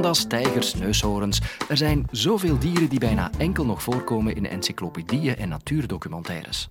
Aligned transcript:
Panda's, 0.00 0.26
tijgers, 0.26 0.74
neushoorns. 0.74 1.40
Er 1.68 1.76
zijn 1.76 2.08
zoveel 2.10 2.58
dieren 2.58 2.88
die 2.88 2.98
bijna 2.98 3.30
enkel 3.38 3.64
nog 3.64 3.82
voorkomen 3.82 4.36
in 4.36 4.46
encyclopedieën 4.46 5.36
en 5.36 5.48
natuurdocumentaires. 5.48 6.68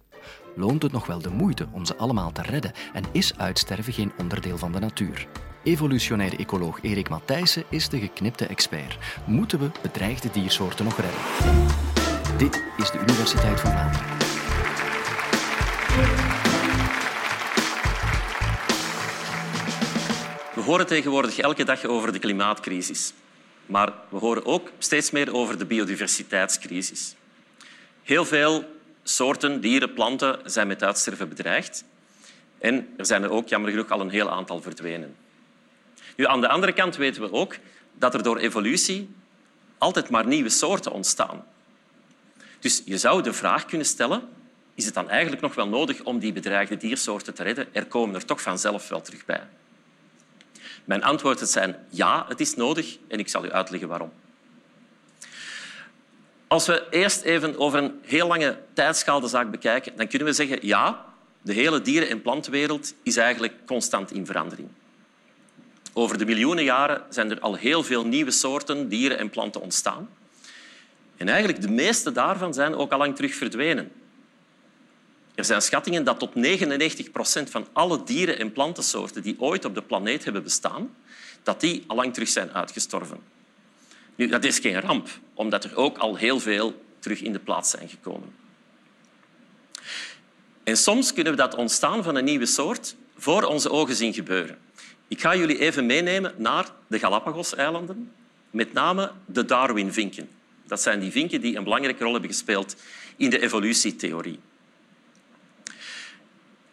Loont 0.55 0.83
het 0.83 0.91
nog 0.91 1.05
wel 1.05 1.21
de 1.21 1.29
moeite 1.29 1.67
om 1.71 1.85
ze 1.85 1.95
allemaal 1.95 2.31
te 2.31 2.41
redden 2.41 2.71
en 2.93 3.03
is 3.11 3.37
uitsterven 3.37 3.93
geen 3.93 4.11
onderdeel 4.17 4.57
van 4.57 4.71
de 4.71 4.79
natuur? 4.79 5.27
Evolutionair 5.63 6.39
ecoloog 6.39 6.79
Erik 6.81 7.09
Matthijssen 7.09 7.63
is 7.69 7.89
de 7.89 7.99
geknipte 7.99 8.45
expert. 8.45 8.97
Moeten 9.25 9.59
we 9.59 9.71
bedreigde 9.81 10.29
diersoorten 10.31 10.85
nog 10.85 10.97
redden? 10.99 11.19
Dit 12.37 12.63
is 12.77 12.91
de 12.91 12.99
Universiteit 12.99 13.59
van 13.59 13.71
Vlaanderen. 13.71 14.07
We 20.59 20.65
horen 20.65 20.87
tegenwoordig 20.87 21.37
elke 21.37 21.63
dag 21.63 21.85
over 21.85 22.11
de 22.11 22.19
klimaatcrisis. 22.19 23.13
Maar 23.65 23.93
we 24.09 24.17
horen 24.17 24.45
ook 24.45 24.71
steeds 24.77 25.11
meer 25.11 25.33
over 25.33 25.57
de 25.57 25.65
biodiversiteitscrisis. 25.65 27.15
Heel 28.03 28.25
veel 28.25 28.63
soorten, 29.03 29.61
dieren, 29.61 29.93
planten 29.93 30.39
zijn 30.45 30.67
met 30.67 30.83
uitsterven 30.83 31.29
bedreigd. 31.29 31.83
En 32.57 32.93
er 32.97 33.05
zijn 33.05 33.23
er 33.23 33.29
ook 33.29 33.47
jammer 33.47 33.69
genoeg 33.69 33.89
al 33.89 34.01
een 34.01 34.09
heel 34.09 34.29
aantal 34.29 34.61
verdwenen. 34.61 35.15
Nu, 36.15 36.25
aan 36.25 36.41
de 36.41 36.49
andere 36.49 36.73
kant 36.73 36.95
weten 36.95 37.21
we 37.21 37.31
ook 37.31 37.55
dat 37.93 38.13
er 38.13 38.23
door 38.23 38.37
evolutie 38.37 39.09
altijd 39.77 40.09
maar 40.09 40.27
nieuwe 40.27 40.49
soorten 40.49 40.91
ontstaan. 40.91 41.45
Dus 42.59 42.81
je 42.85 42.97
zou 42.97 43.23
de 43.23 43.33
vraag 43.33 43.65
kunnen 43.65 43.87
stellen 43.87 44.29
is 44.75 44.85
het 44.85 44.93
dan 44.93 45.09
eigenlijk 45.09 45.41
nog 45.41 45.55
wel 45.55 45.67
nodig 45.67 46.03
om 46.03 46.19
die 46.19 46.33
bedreigde 46.33 46.77
diersoorten 46.77 47.33
te 47.33 47.43
redden? 47.43 47.67
Er 47.71 47.85
komen 47.85 48.15
er 48.15 48.25
toch 48.25 48.41
vanzelf 48.41 48.89
wel 48.89 49.01
terug 49.01 49.25
bij. 49.25 49.47
Mijn 50.89 51.03
antwoorden 51.03 51.47
zijn 51.47 51.75
ja, 51.89 52.25
het 52.27 52.39
is 52.39 52.55
nodig 52.55 52.97
en 53.07 53.19
ik 53.19 53.29
zal 53.29 53.45
u 53.45 53.51
uitleggen 53.51 53.89
waarom. 53.89 54.11
Als 56.47 56.65
we 56.65 56.87
eerst 56.89 57.21
even 57.21 57.59
over 57.59 57.83
een 57.83 57.99
heel 58.01 58.27
lange 58.27 58.57
tijdschaal 58.73 59.19
de 59.19 59.27
zaak 59.27 59.51
bekijken, 59.51 59.95
dan 59.95 60.07
kunnen 60.07 60.27
we 60.27 60.33
zeggen 60.33 60.57
ja, 60.61 61.05
de 61.41 61.53
hele 61.53 61.81
dieren- 61.81 62.09
en 62.09 62.21
plantenwereld 62.21 62.93
is 63.03 63.17
eigenlijk 63.17 63.53
constant 63.65 64.11
in 64.11 64.25
verandering. 64.25 64.67
Over 65.93 66.17
de 66.17 66.25
miljoenen 66.25 66.63
jaren 66.63 67.03
zijn 67.09 67.31
er 67.31 67.39
al 67.39 67.55
heel 67.55 67.83
veel 67.83 68.05
nieuwe 68.05 68.31
soorten 68.31 68.87
dieren 68.87 69.17
en 69.17 69.29
planten 69.29 69.61
ontstaan. 69.61 70.09
En 71.17 71.29
eigenlijk 71.29 71.61
de 71.61 71.71
meeste 71.71 72.11
daarvan 72.11 72.53
zijn 72.53 72.75
ook 72.75 72.91
al 72.91 72.97
lang 72.97 73.15
terug 73.15 73.35
verdwenen. 73.35 73.91
Er 75.39 75.45
zijn 75.45 75.61
schattingen 75.61 76.03
dat 76.03 76.19
tot 76.19 76.35
99 76.35 77.11
procent 77.11 77.49
van 77.49 77.67
alle 77.73 78.03
dieren- 78.03 78.39
en 78.39 78.51
plantensoorten 78.51 79.21
die 79.21 79.35
ooit 79.39 79.65
op 79.65 79.75
de 79.75 79.81
planeet 79.81 80.23
hebben 80.23 80.43
bestaan, 80.43 80.95
dat 81.43 81.59
die 81.59 81.83
al 81.87 81.95
lang 81.95 82.13
terug 82.13 82.29
zijn 82.29 82.51
uitgestorven. 82.51 83.19
Nu, 84.15 84.27
dat 84.27 84.43
is 84.43 84.59
geen 84.59 84.81
ramp, 84.81 85.09
omdat 85.33 85.63
er 85.63 85.75
ook 85.75 85.97
al 85.97 86.15
heel 86.15 86.39
veel 86.39 86.83
terug 86.99 87.21
in 87.21 87.33
de 87.33 87.39
plaats 87.39 87.69
zijn 87.69 87.89
gekomen. 87.89 88.35
En 90.63 90.77
soms 90.77 91.13
kunnen 91.13 91.33
we 91.33 91.39
dat 91.39 91.55
ontstaan 91.55 92.03
van 92.03 92.15
een 92.15 92.23
nieuwe 92.23 92.45
soort 92.45 92.95
voor 93.17 93.43
onze 93.43 93.69
ogen 93.69 93.95
zien 93.95 94.13
gebeuren. 94.13 94.57
Ik 95.07 95.21
ga 95.21 95.35
jullie 95.35 95.59
even 95.59 95.85
meenemen 95.85 96.33
naar 96.37 96.69
de 96.87 96.99
Galapagos-eilanden, 96.99 98.11
met 98.51 98.73
name 98.73 99.11
de 99.25 99.45
Darwin-vinken. 99.45 100.29
Dat 100.67 100.81
zijn 100.81 100.99
die 100.99 101.11
vinken 101.11 101.41
die 101.41 101.57
een 101.57 101.63
belangrijke 101.63 102.03
rol 102.03 102.11
hebben 102.13 102.29
gespeeld 102.29 102.75
in 103.17 103.29
de 103.29 103.39
evolutietheorie. 103.39 104.39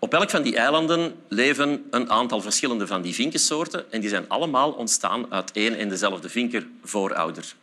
Op 0.07 0.15
elk 0.15 0.31
van 0.31 0.43
die 0.43 0.57
eilanden 0.57 1.15
leven 1.29 1.87
een 1.91 2.11
aantal 2.11 2.41
verschillende 2.41 2.87
van 2.87 3.03
die 3.03 3.15
vinkensoorten 3.15 3.93
en 3.93 4.01
die 4.01 4.09
zijn 4.09 4.29
allemaal 4.29 4.73
ontstaan 4.73 5.33
uit 5.33 5.53
één 5.53 5.77
en 5.77 5.89
dezelfde 5.89 6.29
vinkervoorouder. 6.29 7.55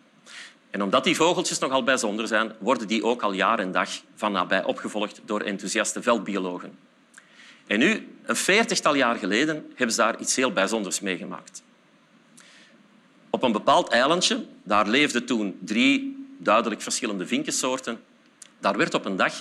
En 0.69 0.81
omdat 0.81 1.03
die 1.03 1.15
vogeltjes 1.15 1.59
nogal 1.59 1.83
bijzonder 1.83 2.27
zijn, 2.27 2.51
worden 2.59 2.87
die 2.87 3.03
ook 3.03 3.21
al 3.21 3.31
jaar 3.31 3.59
en 3.59 3.71
dag 3.71 3.89
van 4.15 4.31
nabij 4.31 4.63
opgevolgd 4.63 5.21
door 5.25 5.41
enthousiaste 5.41 6.01
veldbiologen. 6.01 6.77
En 7.67 7.79
nu, 7.79 8.07
een 8.23 8.35
veertigtal 8.35 8.95
jaar 8.95 9.15
geleden, 9.15 9.65
hebben 9.75 9.95
ze 9.95 10.01
daar 10.01 10.19
iets 10.19 10.35
heel 10.35 10.51
bijzonders 10.51 10.99
meegemaakt. 10.99 11.63
Op 13.29 13.43
een 13.43 13.51
bepaald 13.51 13.89
eilandje, 13.89 14.45
daar 14.63 14.87
leefden 14.87 15.25
toen 15.25 15.57
drie 15.59 16.25
duidelijk 16.39 16.81
verschillende 16.81 17.27
vinkensoorten, 17.27 17.99
daar 18.59 18.77
werd 18.77 18.93
op 18.93 19.05
een 19.05 19.15
dag 19.15 19.33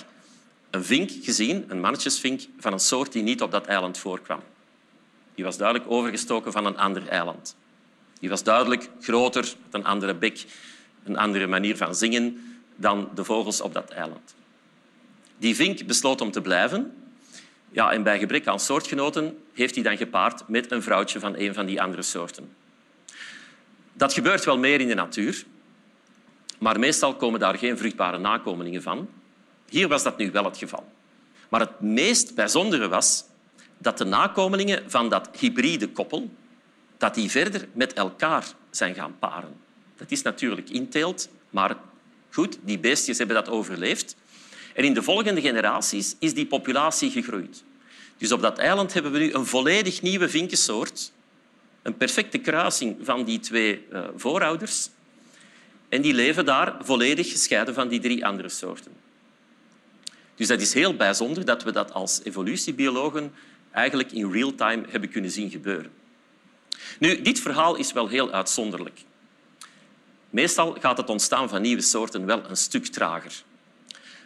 een 0.73 0.83
vink 0.83 1.11
gezien, 1.21 1.65
een 1.67 1.79
mannetjesvink, 1.79 2.41
van 2.59 2.73
een 2.73 2.79
soort 2.79 3.11
die 3.11 3.23
niet 3.23 3.41
op 3.41 3.51
dat 3.51 3.65
eiland 3.65 3.97
voorkwam. 3.97 4.39
Die 5.35 5.43
was 5.43 5.57
duidelijk 5.57 5.91
overgestoken 5.91 6.51
van 6.51 6.65
een 6.65 6.77
ander 6.77 7.07
eiland. 7.07 7.55
Die 8.19 8.29
was 8.29 8.43
duidelijk 8.43 8.89
groter, 9.01 9.41
met 9.41 9.73
een 9.73 9.85
andere 9.85 10.15
bek, 10.15 10.45
een 11.03 11.17
andere 11.17 11.47
manier 11.47 11.77
van 11.77 11.95
zingen 11.95 12.57
dan 12.75 13.09
de 13.15 13.23
vogels 13.23 13.61
op 13.61 13.73
dat 13.73 13.89
eiland. 13.89 14.35
Die 15.37 15.55
vink 15.55 15.85
besloot 15.85 16.21
om 16.21 16.31
te 16.31 16.41
blijven. 16.41 16.93
Ja, 17.69 17.91
en 17.91 18.03
bij 18.03 18.19
gebrek 18.19 18.47
aan 18.47 18.59
soortgenoten 18.59 19.37
heeft 19.53 19.75
hij 19.75 19.83
dan 19.83 19.97
gepaard 19.97 20.47
met 20.47 20.71
een 20.71 20.83
vrouwtje 20.83 21.19
van 21.19 21.35
een 21.37 21.53
van 21.53 21.65
die 21.65 21.81
andere 21.81 22.01
soorten. 22.01 22.55
Dat 23.93 24.13
gebeurt 24.13 24.45
wel 24.45 24.57
meer 24.57 24.79
in 24.79 24.87
de 24.87 24.93
natuur, 24.93 25.45
maar 26.59 26.79
meestal 26.79 27.15
komen 27.15 27.39
daar 27.39 27.57
geen 27.57 27.77
vruchtbare 27.77 28.17
nakomelingen 28.17 28.81
van. 28.81 29.09
Hier 29.73 29.87
was 29.87 30.03
dat 30.03 30.17
nu 30.17 30.31
wel 30.31 30.43
het 30.43 30.57
geval. 30.57 30.91
Maar 31.49 31.59
het 31.59 31.79
meest 31.79 32.35
bijzondere 32.35 32.87
was 32.87 33.25
dat 33.77 33.97
de 33.97 34.03
nakomelingen 34.05 34.83
van 34.91 35.09
dat 35.09 35.29
hybride 35.39 35.89
koppel 35.89 36.29
dat 36.97 37.15
die 37.15 37.31
verder 37.31 37.67
met 37.71 37.93
elkaar 37.93 38.45
zijn 38.69 38.95
gaan 38.95 39.15
paren. 39.19 39.55
Dat 39.97 40.11
is 40.11 40.21
natuurlijk 40.21 40.69
inteelt, 40.69 41.29
maar 41.49 41.77
goed, 42.29 42.57
die 42.61 42.79
beestjes 42.79 43.17
hebben 43.17 43.35
dat 43.35 43.49
overleefd. 43.49 44.15
En 44.73 44.83
in 44.83 44.93
de 44.93 45.03
volgende 45.03 45.41
generaties 45.41 46.15
is 46.19 46.33
die 46.33 46.45
populatie 46.45 47.11
gegroeid. 47.11 47.63
Dus 48.17 48.31
op 48.31 48.41
dat 48.41 48.57
eiland 48.57 48.93
hebben 48.93 49.11
we 49.11 49.19
nu 49.19 49.33
een 49.33 49.45
volledig 49.45 50.01
nieuwe 50.01 50.29
vinkensoort, 50.29 51.11
een 51.81 51.97
perfecte 51.97 52.37
kruising 52.37 52.97
van 53.01 53.23
die 53.23 53.39
twee 53.39 53.85
uh, 53.91 54.03
voorouders. 54.15 54.89
En 55.89 56.01
die 56.01 56.13
leven 56.13 56.45
daar 56.45 56.75
volledig 56.81 57.31
gescheiden 57.31 57.73
van 57.73 57.87
die 57.87 57.99
drie 57.99 58.25
andere 58.25 58.49
soorten. 58.49 59.03
Dus 60.35 60.47
dat 60.47 60.61
is 60.61 60.73
heel 60.73 60.95
bijzonder 60.95 61.45
dat 61.45 61.63
we 61.63 61.71
dat 61.71 61.93
als 61.93 62.21
evolutiebiologen 62.23 63.33
eigenlijk 63.71 64.11
in 64.11 64.31
real 64.31 64.55
time 64.55 64.85
hebben 64.87 65.09
kunnen 65.09 65.31
zien 65.31 65.49
gebeuren. 65.49 65.91
Nu, 66.99 67.21
dit 67.21 67.39
verhaal 67.39 67.75
is 67.75 67.93
wel 67.93 68.07
heel 68.07 68.31
uitzonderlijk. 68.31 68.99
Meestal 70.29 70.77
gaat 70.79 70.97
het 70.97 71.09
ontstaan 71.09 71.49
van 71.49 71.61
nieuwe 71.61 71.81
soorten 71.81 72.25
wel 72.25 72.49
een 72.49 72.57
stuk 72.57 72.85
trager. 72.85 73.43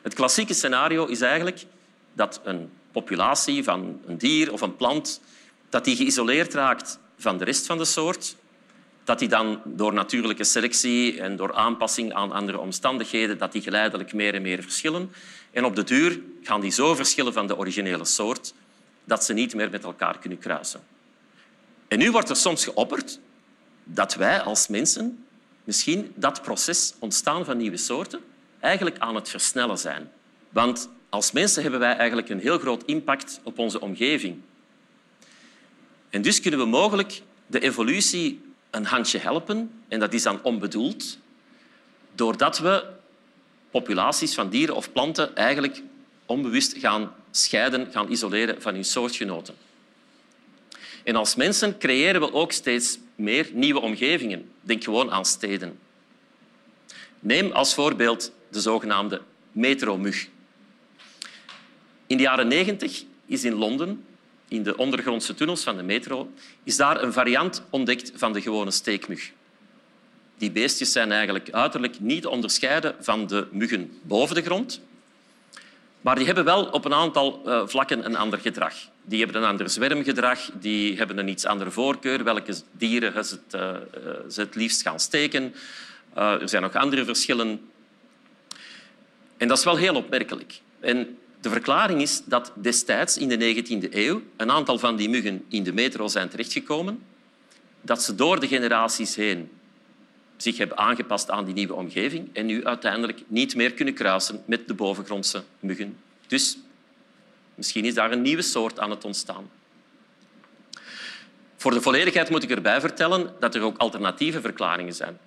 Het 0.02 0.14
klassieke 0.14 0.54
scenario 0.54 1.06
is 1.06 1.22
eigenlijk 1.22 1.66
dat 2.14 2.42
een 2.44 2.70
populatie 2.92 3.64
van 3.64 4.02
een 4.06 4.18
dier 4.18 4.52
of 4.54 4.62
een 4.62 4.76
plant 4.76 5.22
dat 5.70 5.86
die 5.86 5.96
geïsoleerd 5.96 6.54
raakt 6.54 7.00
van 7.18 7.38
de 7.38 7.44
rest 7.44 7.66
van 7.66 7.78
de 7.78 7.86
soort, 7.86 8.36
dat 9.08 9.20
die 9.20 9.28
dan 9.28 9.62
door 9.66 9.94
natuurlijke 9.94 10.44
selectie 10.44 11.20
en 11.22 11.36
door 11.36 11.54
aanpassing 11.54 12.14
aan 12.14 12.32
andere 12.32 12.60
omstandigheden 12.60 13.38
dat 13.38 13.52
die 13.52 13.62
geleidelijk 13.62 14.14
meer 14.14 14.34
en 14.34 14.42
meer 14.42 14.62
verschillen. 14.62 15.12
En 15.52 15.66
op 15.66 15.76
de 15.76 15.84
duur 15.84 16.20
gaan 16.44 16.62
die 16.62 16.72
zo 16.72 16.96
verschillen 16.96 17.34
van 17.34 17.48
de 17.48 17.58
originele 17.58 18.06
soort 18.06 18.54
dat 19.04 19.24
ze 19.24 19.34
niet 19.34 19.56
meer 19.56 19.70
met 19.70 19.84
elkaar 19.84 20.20
kunnen 20.20 20.40
kruisen. 20.40 20.80
En 21.88 21.98
nu 21.98 22.12
wordt 22.12 22.30
er 22.30 22.36
soms 22.36 22.64
geopperd 22.64 23.20
dat 23.84 24.16
wij 24.16 24.42
als 24.42 24.68
mensen 24.68 25.26
misschien 25.64 26.12
dat 26.16 26.42
proces 26.42 26.94
ontstaan 27.00 27.46
van 27.46 27.58
nieuwe 27.58 27.78
soorten 27.78 28.20
eigenlijk 28.60 28.98
aan 28.98 29.16
het 29.16 29.30
versnellen 29.30 29.78
zijn. 29.78 30.12
Want 30.50 30.90
als 31.10 31.32
mensen 31.32 31.62
hebben 31.62 31.80
wij 31.80 31.96
eigenlijk 31.96 32.30
een 32.30 32.40
heel 32.40 32.60
groot 32.60 32.84
impact 32.86 33.40
op 33.44 33.60
onze 33.60 33.82
omgeving. 33.82 34.42
En 36.10 36.22
dus 36.22 36.42
kunnen 36.42 36.60
we 36.60 36.66
mogelijk 36.66 37.22
de 37.46 37.60
evolutie 37.60 38.46
een 38.78 38.86
handje 38.86 39.18
helpen, 39.18 39.72
en 39.88 40.00
dat 40.00 40.14
is 40.14 40.24
dan 40.24 40.44
onbedoeld, 40.44 41.18
doordat 42.16 42.60
we 42.60 42.86
populaties 43.72 44.34
van 44.34 44.50
dieren 44.50 44.76
of 44.76 44.92
planten 44.92 45.36
eigenlijk 45.36 45.82
onbewust 46.26 46.78
gaan 46.78 47.14
scheiden, 47.32 47.88
gaan 47.92 48.12
isoleren 48.12 48.62
van 48.62 48.74
hun 48.74 48.86
soortgenoten. 48.86 49.56
En 51.04 51.16
als 51.16 51.36
mensen 51.36 51.78
creëren 51.78 52.22
we 52.22 52.34
ook 52.34 52.52
steeds 52.52 53.00
meer 53.16 53.50
nieuwe 53.54 53.80
omgevingen. 53.80 54.52
Denk 54.62 54.84
gewoon 54.84 55.12
aan 55.12 55.26
steden. 55.26 55.80
Neem 57.20 57.52
als 57.52 57.74
voorbeeld 57.74 58.32
de 58.50 58.62
zogenaamde 58.62 59.22
metromug. 59.52 60.28
In 62.08 62.18
de 62.18 62.24
jaren 62.24 62.48
90 62.48 63.04
is 63.26 63.44
in 63.44 63.54
Londen, 63.54 64.06
in 64.48 64.64
de 64.64 64.78
ondergrondse 64.78 65.34
tunnels 65.34 65.64
van 65.64 65.78
de 65.78 65.84
metro, 65.84 66.32
is 66.64 66.76
daar 66.76 67.04
een 67.04 67.14
variant 67.14 67.64
ontdekt 67.70 68.12
van 68.16 68.34
de 68.34 68.42
gewone 68.42 68.72
steekmug. 68.72 69.32
Die 70.38 70.52
beestjes 70.52 70.92
zijn 70.92 71.12
eigenlijk 71.12 71.52
uiterlijk 71.52 72.00
niet 72.00 72.26
onderscheiden 72.26 72.96
van 73.00 73.28
de 73.28 73.48
muggen 73.52 74.00
boven 74.02 74.36
de 74.36 74.42
grond. 74.42 74.82
Maar 76.02 76.16
die 76.16 76.26
hebben 76.26 76.44
wel 76.46 76.66
op 76.66 76.86
een 76.86 76.94
aantal 76.94 77.42
eh, 77.46 77.62
vlakken 77.66 78.06
een 78.06 78.16
ander 78.16 78.40
gedrag. 78.40 78.74
die 79.04 79.24
hebben 79.24 79.42
een 79.42 79.50
ander 79.50 79.70
zwermgedrag, 79.70 80.50
die 80.60 80.98
hebben 80.98 81.18
een 81.18 81.28
iets 81.28 81.46
andere 81.46 81.72
voorkeur, 81.72 82.24
welke 82.24 82.56
dieren 82.72 83.26
ze 83.26 83.40
het, 83.48 83.62
uh, 83.62 83.76
ze 84.30 84.42
het 84.42 84.56
liefst 84.56 84.82
gaan 84.82 85.00
steken. 85.00 85.54
Er 86.14 86.50
zijn 86.50 86.62
nog 86.62 86.76
andere 86.76 87.06
verschillen. 87.06 87.70
En 89.38 89.48
dat 89.48 89.58
is 89.58 89.64
wel 89.64 89.76
heel 89.76 89.96
opmerkelijk. 89.96 90.60
En 90.80 91.18
de 91.42 91.50
verklaring 91.50 92.02
is 92.02 92.24
dat 92.26 92.52
destijds, 92.56 93.18
in 93.18 93.28
de 93.28 93.56
19e 93.56 93.94
eeuw, 93.94 94.22
een 94.38 94.52
aantal 94.52 94.80
van 94.80 94.96
die 94.96 95.10
muggen 95.10 95.46
in 95.48 95.64
de 95.64 95.74
metro 95.74 96.08
zijn 96.08 96.30
terechtgekomen, 96.30 97.04
dat 97.82 98.04
ze 98.04 98.16
door 98.16 98.40
de 98.40 98.48
generaties 98.48 99.16
heen 99.16 99.50
zich 100.38 100.58
hebben 100.58 100.78
aangepast 100.78 101.30
aan 101.30 101.46
die 101.46 101.54
nieuwe 101.54 101.74
omgeving 101.74 102.30
en 102.34 102.46
nu 102.46 102.66
uiteindelijk 102.66 103.24
niet 103.28 103.56
meer 103.56 103.74
kunnen 103.74 103.94
kruisen 103.94 104.44
met 104.46 104.68
de 104.68 104.74
bovengrondse 104.74 105.44
muggen. 105.60 105.98
Dus 106.28 106.58
misschien 107.56 107.86
is 107.86 107.94
daar 107.94 108.12
een 108.12 108.22
nieuwe 108.22 108.42
soort 108.42 108.80
aan 108.80 108.90
het 108.90 109.06
ontstaan. 109.06 109.50
Voor 111.56 111.72
de 111.72 111.82
volledigheid 111.82 112.30
moet 112.30 112.44
ik 112.44 112.52
erbij 112.52 112.80
vertellen 112.80 113.34
dat 113.40 113.56
er 113.56 113.62
ook 113.62 113.78
alternatieve 113.78 114.42
verklaringen 114.42 114.94
zijn. 114.94 115.18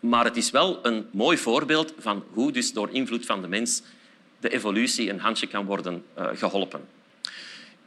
Maar 0.00 0.24
het 0.24 0.36
is 0.36 0.50
wel 0.50 0.86
een 0.86 1.06
mooi 1.10 1.38
voorbeeld 1.38 1.92
van 1.98 2.24
hoe 2.32 2.52
dus 2.52 2.72
door 2.72 2.88
invloed 2.90 3.26
van 3.26 3.42
de 3.42 3.48
mens 3.48 3.82
de 4.40 4.48
evolutie 4.48 5.10
een 5.10 5.20
handje 5.20 5.46
kan 5.46 5.64
worden 5.64 6.04
uh, 6.18 6.28
geholpen. 6.34 6.88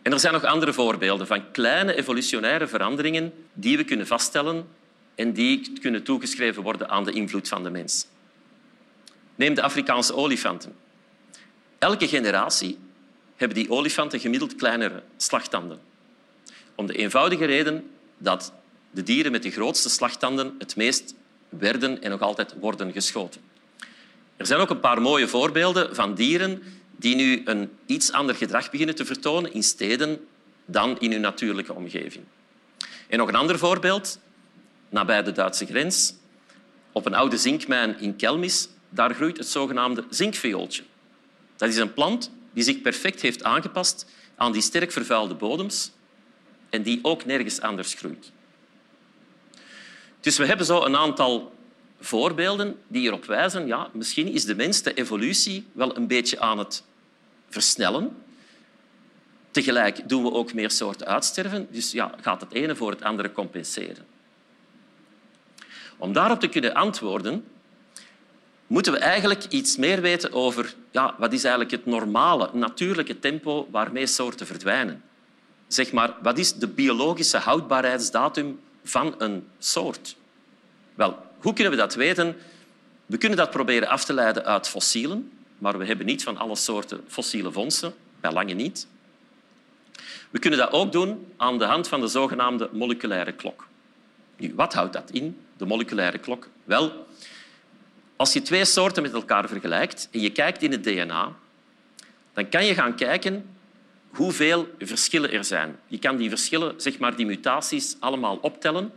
En 0.01 0.11
er 0.11 0.19
zijn 0.19 0.33
nog 0.33 0.43
andere 0.43 0.73
voorbeelden 0.73 1.27
van 1.27 1.51
kleine 1.51 1.95
evolutionaire 1.95 2.67
veranderingen 2.67 3.33
die 3.53 3.77
we 3.77 3.83
kunnen 3.83 4.07
vaststellen 4.07 4.67
en 5.15 5.33
die 5.33 5.79
kunnen 5.81 6.03
toegeschreven 6.03 6.63
worden 6.63 6.89
aan 6.89 7.03
de 7.03 7.11
invloed 7.11 7.47
van 7.47 7.63
de 7.63 7.69
mens. 7.69 8.07
Neem 9.35 9.53
de 9.53 9.61
Afrikaanse 9.61 10.15
olifanten. 10.15 10.75
Elke 11.77 12.07
generatie 12.07 12.77
hebben 13.35 13.57
die 13.57 13.69
olifanten 13.69 14.19
gemiddeld 14.19 14.55
kleinere 14.55 15.03
slagtanden. 15.17 15.79
Om 16.75 16.85
de 16.85 16.93
eenvoudige 16.93 17.45
reden 17.45 17.89
dat 18.17 18.53
de 18.91 19.03
dieren 19.03 19.31
met 19.31 19.43
de 19.43 19.51
grootste 19.51 19.89
slagtanden 19.89 20.55
het 20.57 20.75
meest 20.75 21.15
werden 21.49 22.01
en 22.01 22.09
nog 22.09 22.21
altijd 22.21 22.55
worden 22.59 22.91
geschoten. 22.91 23.41
Er 24.39 24.45
zijn 24.45 24.59
ook 24.59 24.69
een 24.69 24.79
paar 24.79 25.01
mooie 25.01 25.27
voorbeelden 25.27 25.95
van 25.95 26.15
dieren 26.15 26.63
die 26.95 27.15
nu 27.15 27.41
een 27.45 27.71
iets 27.85 28.11
ander 28.11 28.35
gedrag 28.35 28.69
beginnen 28.69 28.95
te 28.95 29.05
vertonen 29.05 29.53
in 29.53 29.63
steden 29.63 30.27
dan 30.65 30.99
in 30.99 31.11
hun 31.11 31.21
natuurlijke 31.21 31.73
omgeving. 31.73 32.25
En 33.07 33.17
nog 33.17 33.27
een 33.27 33.35
ander 33.35 33.57
voorbeeld, 33.57 34.19
nabij 34.89 35.23
de 35.23 35.31
Duitse 35.31 35.65
grens, 35.65 36.13
op 36.91 37.05
een 37.05 37.13
oude 37.13 37.37
zinkmijn 37.37 37.99
in 37.99 38.15
Kelmis, 38.15 38.69
daar 38.89 39.15
groeit 39.15 39.37
het 39.37 39.47
zogenaamde 39.47 40.03
zinkviooltje. 40.09 40.83
Dat 41.55 41.69
is 41.69 41.77
een 41.77 41.93
plant 41.93 42.31
die 42.53 42.63
zich 42.63 42.81
perfect 42.81 43.21
heeft 43.21 43.43
aangepast 43.43 44.05
aan 44.35 44.51
die 44.51 44.61
sterk 44.61 44.91
vervuilde 44.91 45.35
bodems 45.35 45.91
en 46.69 46.81
die 46.81 46.99
ook 47.01 47.25
nergens 47.25 47.61
anders 47.61 47.93
groeit. 47.93 48.31
Dus 50.19 50.37
we 50.37 50.45
hebben 50.45 50.65
zo 50.65 50.83
een 50.83 50.95
aantal 50.95 51.57
voorbeelden 51.99 52.79
die 52.87 53.07
erop 53.07 53.25
wijzen 53.25 53.67
ja, 53.67 53.89
misschien 53.93 54.27
is 54.27 54.45
de 54.45 54.55
mens 54.55 54.81
de 54.81 54.93
evolutie 54.93 55.67
wel 55.71 55.95
een 55.95 56.07
beetje 56.07 56.39
aan 56.39 56.57
het 56.57 56.83
versnellen. 57.49 58.17
Tegelijk 59.51 60.09
doen 60.09 60.23
we 60.23 60.31
ook 60.31 60.53
meer 60.53 60.71
soorten 60.71 61.07
uitsterven, 61.07 61.67
dus 61.71 61.91
ja, 61.91 62.15
gaat 62.21 62.41
het 62.41 62.53
ene 62.53 62.75
voor 62.75 62.91
het 62.91 63.03
andere 63.03 63.31
compenseren. 63.31 64.05
Om 65.97 66.13
daarop 66.13 66.39
te 66.39 66.47
kunnen 66.47 66.73
antwoorden, 66.73 67.45
moeten 68.67 68.93
we 68.93 68.99
eigenlijk 68.99 69.45
iets 69.49 69.77
meer 69.77 70.01
weten 70.01 70.33
over 70.33 70.73
ja, 70.91 71.15
wat 71.17 71.33
is 71.33 71.43
eigenlijk 71.43 71.71
het 71.71 71.85
normale, 71.85 72.49
natuurlijke 72.53 73.19
tempo 73.19 73.67
waarmee 73.71 74.07
soorten 74.07 74.47
verdwijnen. 74.47 75.03
Zeg 75.67 75.91
maar, 75.91 76.15
wat 76.21 76.37
is 76.37 76.53
de 76.53 76.67
biologische 76.67 77.37
houdbaarheidsdatum 77.37 78.59
van 78.83 79.15
een 79.17 79.47
soort? 79.59 80.15
Wel, 80.95 81.28
hoe 81.39 81.53
kunnen 81.53 81.73
we 81.73 81.79
dat 81.79 81.95
weten? 81.95 82.35
We 83.05 83.17
kunnen 83.17 83.37
dat 83.37 83.51
proberen 83.51 83.87
af 83.87 84.05
te 84.05 84.13
leiden 84.13 84.45
uit 84.45 84.67
fossielen, 84.67 85.31
maar 85.57 85.77
we 85.77 85.85
hebben 85.85 86.05
niet 86.05 86.23
van 86.23 86.37
alle 86.37 86.55
soorten 86.55 87.03
fossiele 87.07 87.51
vondsten, 87.51 87.93
bij 88.19 88.31
lange 88.31 88.53
niet. 88.53 88.87
We 90.29 90.39
kunnen 90.39 90.59
dat 90.59 90.71
ook 90.71 90.91
doen 90.91 91.33
aan 91.37 91.57
de 91.57 91.65
hand 91.65 91.87
van 91.87 92.01
de 92.01 92.07
zogenaamde 92.07 92.69
moleculaire 92.71 93.31
klok. 93.31 93.67
Nu, 94.37 94.53
wat 94.55 94.73
houdt 94.73 94.93
dat 94.93 95.11
in, 95.11 95.39
de 95.57 95.65
moleculaire 95.65 96.17
klok? 96.17 96.47
Wel, 96.63 97.07
als 98.15 98.33
je 98.33 98.41
twee 98.41 98.65
soorten 98.65 99.03
met 99.03 99.13
elkaar 99.13 99.47
vergelijkt 99.47 100.07
en 100.11 100.19
je 100.19 100.31
kijkt 100.31 100.61
in 100.61 100.71
het 100.71 100.83
DNA, 100.83 101.35
dan 102.33 102.49
kan 102.49 102.65
je 102.65 102.73
gaan 102.73 102.95
kijken 102.95 103.45
hoeveel 104.09 104.67
verschillen 104.79 105.31
er 105.31 105.43
zijn. 105.43 105.79
Je 105.87 105.99
kan 105.99 106.17
die 106.17 106.29
verschillen, 106.29 106.81
zeg 106.81 106.99
maar, 106.99 107.15
die 107.15 107.25
mutaties, 107.25 107.95
allemaal 107.99 108.35
optellen. 108.41 108.91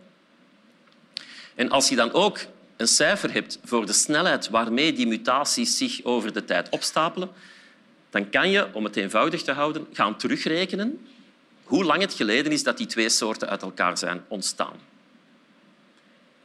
En 1.63 1.71
als 1.71 1.89
je 1.89 1.97
dan 1.97 2.13
ook 2.13 2.39
een 2.77 2.89
cijfer 2.89 3.33
hebt 3.33 3.59
voor 3.65 3.87
de 3.87 3.93
snelheid 3.93 4.49
waarmee 4.49 4.93
die 4.93 5.07
mutaties 5.07 5.77
zich 5.77 6.05
over 6.05 6.33
de 6.33 6.45
tijd 6.45 6.69
opstapelen, 6.69 7.31
dan 8.11 8.31
kan 8.31 8.51
je, 8.51 8.75
om 8.75 8.85
het 8.85 8.97
eenvoudig 8.97 9.43
te 9.43 9.53
houden, 9.53 9.87
gaan 9.93 10.17
terugrekenen 10.17 11.07
hoe 11.65 11.85
lang 11.85 12.01
het 12.01 12.15
geleden 12.15 12.53
is 12.53 12.63
dat 12.63 12.77
die 12.77 12.87
twee 12.87 13.09
soorten 13.09 13.49
uit 13.49 13.63
elkaar 13.63 13.99
zijn 13.99 14.25
ontstaan. 14.29 14.73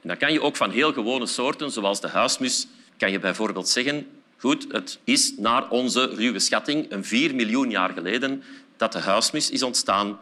En 0.01 0.07
dan 0.07 0.17
kan 0.17 0.33
je 0.33 0.41
ook 0.41 0.55
van 0.55 0.71
heel 0.71 0.93
gewone 0.93 1.25
soorten, 1.25 1.71
zoals 1.71 2.01
de 2.01 2.07
huismus, 2.07 2.67
kan 2.97 3.11
je 3.11 3.19
bijvoorbeeld 3.19 3.69
zeggen 3.69 4.07
goed, 4.37 4.67
het 4.71 4.99
is 5.03 5.33
naar 5.37 5.69
onze 5.69 6.05
ruwe 6.15 6.39
schatting 6.39 6.91
een 6.91 7.05
4 7.05 7.35
miljoen 7.35 7.69
jaar 7.69 7.89
geleden 7.89 8.43
dat 8.75 8.91
de 8.91 8.99
huismus 8.99 9.49
is 9.49 9.63
ontstaan 9.63 10.19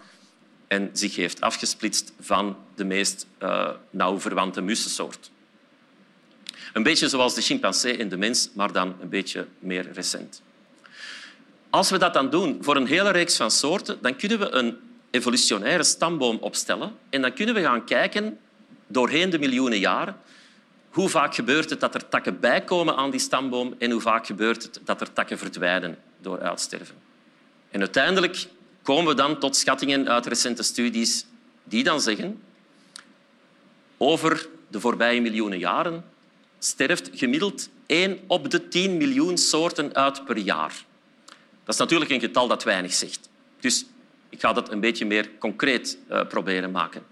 en 0.68 0.90
zich 0.94 1.16
heeft 1.16 1.42
afgesplitst 1.42 2.14
van 2.20 2.58
de 2.76 2.84
meest 2.84 3.28
uh, 3.44 3.70
nauw 3.90 4.20
verwante 4.20 4.62
mussensoort. 4.62 5.32
Een 6.74 6.84
beetje 6.84 7.10
zoals 7.10 7.34
de 7.34 7.42
chimpansee 7.42 7.98
en 7.98 8.10
de 8.10 8.18
mens, 8.18 8.50
maar 8.54 8.72
dan 8.72 8.96
een 9.02 9.10
beetje 9.10 9.48
meer 9.60 9.92
recent. 9.92 10.42
Als 11.70 11.90
we 11.90 11.98
dat 11.98 12.14
dan 12.14 12.30
doen 12.30 12.58
voor 12.62 12.76
een 12.76 12.88
hele 12.88 13.12
reeks 13.12 13.36
van 13.36 13.52
soorten, 13.52 13.98
dan 14.02 14.16
kunnen 14.16 14.40
we 14.40 14.50
een 14.50 14.78
evolutionaire 15.12 15.84
stamboom 15.84 16.38
opstellen 16.38 16.92
en 17.10 17.22
dan 17.22 17.34
kunnen 17.34 17.56
we 17.56 17.62
gaan 17.62 17.86
kijken 17.86 18.38
doorheen 18.88 19.30
de 19.30 19.40
miljoenen 19.40 19.80
jaren 19.80 20.18
hoe 20.90 21.10
vaak 21.10 21.36
gebeurt 21.36 21.70
het 21.70 21.80
dat 21.80 21.96
er 21.96 22.10
takken 22.10 22.40
bijkomen 22.40 22.96
aan 22.96 23.12
die 23.12 23.20
stamboom 23.20 23.76
en 23.78 23.92
hoe 23.92 24.02
vaak 24.02 24.26
gebeurt 24.26 24.64
het 24.64 24.80
dat 24.84 25.02
er 25.02 25.14
takken 25.14 25.38
verdwijnen 25.38 25.98
door 26.22 26.42
uitsterven. 26.42 26.96
En 27.72 27.80
uiteindelijk 27.80 28.46
komen 28.86 29.08
we 29.08 29.14
dan 29.14 29.40
tot 29.40 29.56
schattingen 29.56 30.10
uit 30.10 30.26
recente 30.26 30.64
studies 30.64 31.26
die 31.64 31.84
dan 31.84 32.02
zeggen 32.02 32.42
over 33.98 34.48
de 34.68 34.80
voorbije 34.80 35.22
miljoenen 35.22 35.60
jaren 35.60 36.06
sterft 36.60 37.10
gemiddeld 37.14 37.70
1 37.86 38.20
op 38.28 38.50
de 38.50 38.68
10 38.68 38.98
miljoen 38.98 39.38
soorten 39.38 39.96
uit 39.96 40.26
per 40.26 40.38
jaar. 40.38 40.86
Dat 41.64 41.74
is 41.74 41.80
natuurlijk 41.80 42.12
een 42.12 42.20
getal 42.20 42.48
dat 42.48 42.64
weinig 42.64 42.94
zegt. 42.94 43.30
Dus 43.60 43.86
ik 44.30 44.40
ga 44.40 44.54
dat 44.54 44.72
een 44.72 44.80
beetje 44.80 45.06
meer 45.06 45.30
concreet 45.40 45.98
uh, 46.10 46.28
proberen 46.28 46.72
maken. 46.72 47.04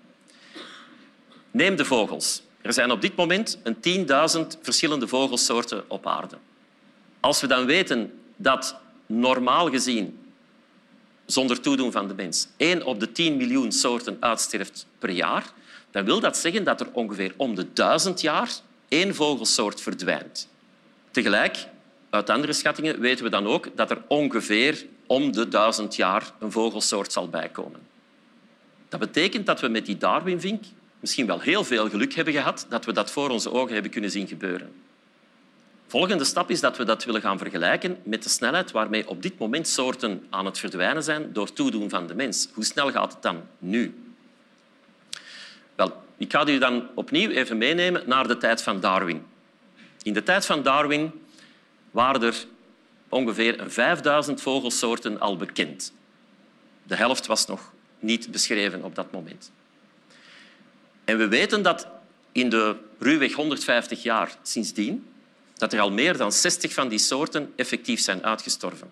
Neem 1.51 1.75
de 1.75 1.85
vogels. 1.85 2.43
Er 2.61 2.73
zijn 2.73 2.91
op 2.91 3.01
dit 3.01 3.15
moment 3.15 3.59
een 3.63 4.07
10.000 4.55 4.59
verschillende 4.61 5.07
vogelsoorten 5.07 5.83
op 5.87 6.07
aarde. 6.07 6.37
Als 7.19 7.41
we 7.41 7.47
dan 7.47 7.65
weten 7.65 8.19
dat 8.35 8.75
normaal 9.05 9.69
gezien, 9.69 10.22
zonder 11.25 11.59
toedoen 11.59 11.91
van 11.91 12.07
de 12.07 12.13
mens, 12.13 12.47
1 12.57 12.85
op 12.85 12.99
de 12.99 13.11
10 13.11 13.37
miljoen 13.37 13.71
soorten 13.71 14.17
uitsterft 14.19 14.85
per 14.99 15.09
jaar, 15.09 15.53
dan 15.91 16.05
wil 16.05 16.19
dat 16.19 16.37
zeggen 16.37 16.63
dat 16.63 16.81
er 16.81 16.87
ongeveer 16.93 17.33
om 17.37 17.55
de 17.55 17.73
duizend 17.73 18.21
jaar 18.21 18.49
één 18.87 19.15
vogelsoort 19.15 19.81
verdwijnt. 19.81 20.49
Tegelijk, 21.11 21.67
uit 22.09 22.29
andere 22.29 22.53
schattingen 22.53 22.99
weten 22.99 23.23
we 23.23 23.29
dan 23.29 23.47
ook 23.47 23.67
dat 23.75 23.91
er 23.91 24.01
ongeveer 24.07 24.85
om 25.07 25.31
de 25.31 25.47
duizend 25.47 25.95
jaar 25.95 26.31
een 26.39 26.51
vogelsoort 26.51 27.11
zal 27.11 27.29
bijkomen. 27.29 27.79
Dat 28.89 28.99
betekent 28.99 29.45
dat 29.45 29.59
we 29.61 29.67
met 29.67 29.85
die 29.85 29.97
Darwinvink 29.97 30.63
misschien 30.99 31.25
wel 31.25 31.39
heel 31.39 31.63
veel 31.63 31.89
geluk 31.89 32.13
hebben 32.13 32.33
gehad 32.33 32.65
dat 32.69 32.85
we 32.85 32.93
dat 32.93 33.11
voor 33.11 33.29
onze 33.29 33.51
ogen 33.51 33.73
hebben 33.73 33.91
kunnen 33.91 34.11
zien 34.11 34.27
gebeuren. 34.27 34.71
Volgende 35.87 36.23
stap 36.23 36.49
is 36.49 36.59
dat 36.59 36.77
we 36.77 36.83
dat 36.83 37.03
willen 37.03 37.21
gaan 37.21 37.37
vergelijken 37.37 37.97
met 38.03 38.23
de 38.23 38.29
snelheid 38.29 38.71
waarmee 38.71 39.07
op 39.07 39.21
dit 39.21 39.39
moment 39.39 39.67
soorten 39.67 40.25
aan 40.29 40.45
het 40.45 40.59
verdwijnen 40.59 41.03
zijn 41.03 41.33
door 41.33 41.53
toedoen 41.53 41.89
van 41.89 42.07
de 42.07 42.15
mens. 42.15 42.47
Hoe 42.53 42.63
snel 42.63 42.91
gaat 42.91 43.13
het 43.13 43.21
dan 43.21 43.41
nu? 43.57 44.03
Wel, 45.75 46.03
ik 46.17 46.31
ga 46.31 46.47
u 46.47 46.57
dan 46.57 46.87
opnieuw 46.95 47.29
even 47.29 47.57
meenemen 47.57 48.03
naar 48.05 48.27
de 48.27 48.37
tijd 48.37 48.63
van 48.63 48.79
Darwin. 48.79 49.25
In 50.01 50.13
de 50.13 50.23
tijd 50.23 50.45
van 50.45 50.63
Darwin 50.63 51.11
waren 51.91 52.21
er 52.21 52.45
ongeveer 53.09 53.63
5000 53.67 54.41
vogelsoorten 54.41 55.19
al 55.19 55.37
bekend. 55.37 55.93
De 56.83 56.95
helft 56.95 57.25
was 57.25 57.45
nog 57.45 57.71
niet 57.99 58.31
beschreven 58.31 58.83
op 58.83 58.95
dat 58.95 59.11
moment. 59.11 59.51
En 61.05 61.17
we 61.17 61.27
weten 61.27 61.61
dat 61.61 61.87
in 62.31 62.49
de 62.49 62.75
ruwweg 62.99 63.33
150 63.33 64.03
jaar 64.03 64.35
sindsdien 64.41 65.05
dat 65.55 65.73
er 65.73 65.79
al 65.79 65.91
meer 65.91 66.17
dan 66.17 66.31
60 66.31 66.73
van 66.73 66.87
die 66.87 66.99
soorten 66.99 67.53
effectief 67.55 68.01
zijn 68.01 68.23
uitgestorven. 68.23 68.91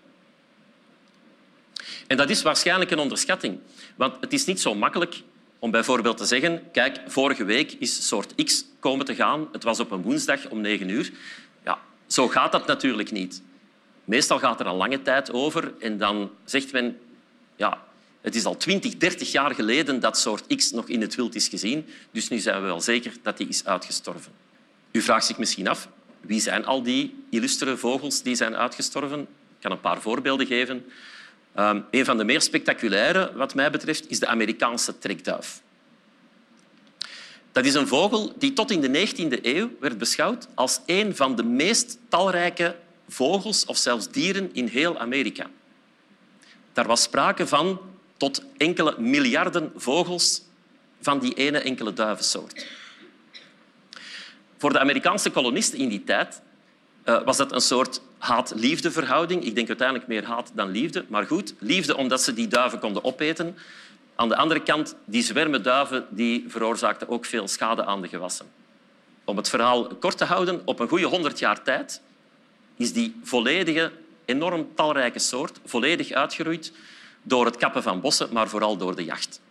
En 2.07 2.17
dat 2.17 2.29
is 2.29 2.41
waarschijnlijk 2.41 2.91
een 2.91 2.99
onderschatting. 2.99 3.59
Want 3.95 4.15
het 4.21 4.33
is 4.33 4.45
niet 4.45 4.61
zo 4.61 4.75
makkelijk 4.75 5.21
om 5.59 5.71
bijvoorbeeld 5.71 6.17
te 6.17 6.25
zeggen 6.25 6.71
kijk, 6.71 6.99
vorige 7.07 7.43
week 7.43 7.71
is 7.71 8.07
soort 8.07 8.43
X 8.43 8.65
komen 8.79 9.05
te 9.05 9.15
gaan. 9.15 9.47
Het 9.51 9.63
was 9.63 9.79
op 9.79 9.91
een 9.91 10.01
woensdag 10.01 10.49
om 10.49 10.61
negen 10.61 10.89
uur. 10.89 11.11
Ja, 11.65 11.79
zo 12.07 12.27
gaat 12.27 12.51
dat 12.51 12.67
natuurlijk 12.67 13.11
niet. 13.11 13.41
Meestal 14.05 14.39
gaat 14.39 14.59
er 14.59 14.65
een 14.65 14.75
lange 14.75 15.01
tijd 15.01 15.31
over 15.31 15.73
en 15.79 15.97
dan 15.97 16.31
zegt 16.45 16.71
men 16.71 16.99
ja, 17.55 17.83
het 18.21 18.35
is 18.35 18.45
al 18.45 18.57
20, 18.57 18.97
30 18.97 19.31
jaar 19.31 19.55
geleden 19.55 19.99
dat 19.99 20.17
soort 20.17 20.55
X 20.55 20.71
nog 20.71 20.87
in 20.87 21.01
het 21.01 21.15
wild 21.15 21.35
is 21.35 21.47
gezien. 21.47 21.87
Dus 22.11 22.29
nu 22.29 22.37
zijn 22.37 22.61
we 22.61 22.67
wel 22.67 22.81
zeker 22.81 23.13
dat 23.21 23.37
die 23.37 23.47
is 23.47 23.65
uitgestorven. 23.65 24.31
U 24.91 25.01
vraagt 25.01 25.25
zich 25.25 25.37
misschien 25.37 25.67
af, 25.67 25.87
wie 26.21 26.39
zijn 26.39 26.65
al 26.65 26.83
die 26.83 27.23
illustere 27.29 27.77
vogels 27.77 28.21
die 28.21 28.35
zijn 28.35 28.55
uitgestorven? 28.55 29.19
Ik 29.21 29.27
kan 29.59 29.71
een 29.71 29.79
paar 29.79 30.01
voorbeelden 30.01 30.47
geven. 30.47 30.85
Um, 31.59 31.85
een 31.91 32.05
van 32.05 32.17
de 32.17 32.23
meer 32.23 32.41
spectaculaire, 32.41 33.31
wat 33.35 33.55
mij 33.55 33.71
betreft, 33.71 34.09
is 34.09 34.19
de 34.19 34.27
Amerikaanse 34.27 34.97
trekduif. 34.97 35.61
Dat 37.51 37.65
is 37.65 37.73
een 37.73 37.87
vogel 37.87 38.33
die 38.37 38.53
tot 38.53 38.71
in 38.71 38.81
de 38.81 39.07
19e 39.07 39.41
eeuw 39.41 39.69
werd 39.79 39.97
beschouwd 39.97 40.47
als 40.53 40.79
een 40.85 41.15
van 41.15 41.35
de 41.35 41.43
meest 41.43 41.97
talrijke 42.07 42.75
vogels 43.07 43.65
of 43.65 43.77
zelfs 43.77 44.09
dieren 44.09 44.49
in 44.53 44.67
heel 44.67 44.99
Amerika. 44.99 45.49
Daar 46.73 46.87
was 46.87 47.01
sprake 47.01 47.47
van 47.47 47.79
tot 48.17 48.43
enkele 48.57 48.95
miljarden 48.99 49.71
vogels 49.75 50.41
van 51.01 51.19
die 51.19 51.33
ene 51.33 51.59
enkele 51.59 51.93
duivensoort. 51.93 52.65
Voor 54.61 54.73
de 54.73 54.79
Amerikaanse 54.79 55.29
kolonisten 55.29 55.79
in 55.79 55.89
die 55.89 56.03
tijd 56.03 56.41
uh, 57.05 57.23
was 57.23 57.37
dat 57.37 57.51
een 57.51 57.61
soort 57.61 58.01
haat-liefde 58.17 58.91
verhouding. 58.91 59.43
Ik 59.43 59.55
denk 59.55 59.67
uiteindelijk 59.67 60.07
meer 60.07 60.25
haat 60.25 60.51
dan 60.53 60.71
liefde. 60.71 61.05
Maar 61.07 61.25
goed, 61.25 61.53
liefde 61.59 61.97
omdat 61.97 62.21
ze 62.21 62.33
die 62.33 62.47
duiven 62.47 62.79
konden 62.79 63.03
opeten. 63.03 63.57
Aan 64.15 64.29
de 64.29 64.35
andere 64.35 64.63
kant, 64.63 64.95
die 65.05 65.23
zwermen 65.23 65.63
duiven 65.63 66.05
die 66.09 66.45
veroorzaakten 66.47 67.09
ook 67.09 67.25
veel 67.25 67.47
schade 67.47 67.85
aan 67.85 68.01
de 68.01 68.07
gewassen. 68.07 68.45
Om 69.23 69.37
het 69.37 69.49
verhaal 69.49 69.87
kort 69.87 70.17
te 70.17 70.25
houden, 70.25 70.61
op 70.65 70.79
een 70.79 70.87
goede 70.87 71.05
honderd 71.05 71.39
jaar 71.39 71.63
tijd 71.63 72.01
is 72.77 72.93
die 72.93 73.15
volledige, 73.23 73.91
enorm 74.25 74.67
talrijke 74.75 75.19
soort 75.19 75.59
volledig 75.65 76.11
uitgeroeid 76.11 76.73
door 77.21 77.45
het 77.45 77.57
kappen 77.57 77.83
van 77.83 78.01
bossen, 78.01 78.29
maar 78.31 78.49
vooral 78.49 78.77
door 78.77 78.95
de 78.95 79.03
jacht. 79.03 79.41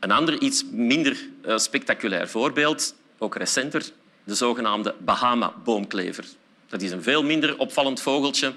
Een 0.00 0.10
ander, 0.10 0.40
iets 0.40 0.64
minder 0.70 1.16
uh, 1.46 1.56
spectaculair 1.58 2.28
voorbeeld, 2.28 2.94
ook 3.18 3.36
recenter, 3.36 3.84
de 4.24 4.34
zogenaamde 4.34 4.94
Bahama-boomklever. 4.98 6.24
Dat 6.68 6.82
is 6.82 6.90
een 6.90 7.02
veel 7.02 7.22
minder 7.22 7.58
opvallend 7.58 8.00
vogeltje 8.00 8.52